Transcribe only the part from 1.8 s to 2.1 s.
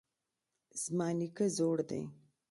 دی